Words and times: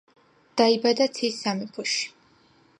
დაიბადა 0.61 1.07
ცის 1.19 1.39
სამეფოში. 1.45 2.05